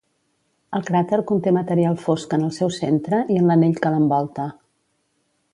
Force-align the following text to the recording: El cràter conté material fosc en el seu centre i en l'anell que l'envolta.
El 0.77 0.85
cràter 0.87 1.19
conté 1.31 1.53
material 1.57 1.99
fosc 2.07 2.35
en 2.39 2.47
el 2.47 2.55
seu 2.57 2.73
centre 2.79 3.23
i 3.37 3.41
en 3.43 3.47
l'anell 3.53 3.79
que 3.85 3.93
l'envolta. 3.97 4.51